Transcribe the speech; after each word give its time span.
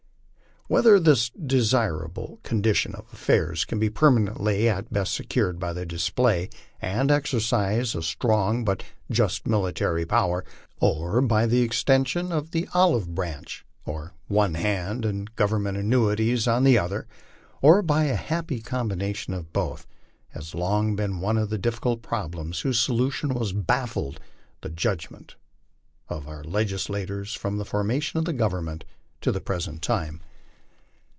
Whether 0.67 1.01
this 1.01 1.29
desirable 1.29 2.39
condition 2.43 2.93
102 2.93 2.95
LIFE 2.95 3.01
ON 3.01 3.11
THE 3.11 3.21
PLAINS. 3.25 3.43
of 3.43 3.47
affairs 3.51 3.65
can 3.65 3.79
be 3.79 3.89
permanently 3.89 4.69
and 4.69 4.89
best 4.89 5.13
secured 5.13 5.59
by 5.59 5.73
the 5.73 5.85
display 5.85 6.49
and 6.81 7.11
exercise 7.11 7.93
of 7.93 8.03
a 8.03 8.07
strong 8.07 8.63
but 8.63 8.81
just 9.11 9.45
military 9.45 10.05
power, 10.05 10.45
or 10.79 11.19
by 11.21 11.45
the 11.45 11.59
extension 11.61 12.31
of 12.31 12.51
the 12.51 12.69
olive 12.73 13.13
branch 13.13 13.65
oc 13.85 14.13
one 14.29 14.53
hand 14.53 15.03
and 15.03 15.35
government 15.35 15.77
annuities 15.77 16.47
on 16.47 16.63
the 16.63 16.77
other, 16.77 17.05
or 17.61 17.81
by 17.81 18.05
a 18.05 18.15
happy 18.15 18.61
combination 18.61 19.33
of 19.33 19.51
both, 19.51 19.85
has 20.29 20.55
long 20.55 20.95
been 20.95 21.19
one 21.19 21.37
of 21.37 21.49
the 21.49 21.57
difficult 21.57 22.01
problems 22.01 22.61
whose 22.61 22.79
solution 22.79 23.31
has 23.31 23.51
baffled 23.51 24.21
the 24.61 24.69
judgment 24.69 25.35
of 26.07 26.29
our 26.29 26.45
legislators 26.45 27.33
from 27.33 27.57
the 27.57 27.65
formation 27.65 28.19
of 28.19 28.23
the 28.25 28.31
government 28.31 28.85
to 29.19 29.33
the 29.33 29.41
present 29.41 29.81
time. 29.81 30.21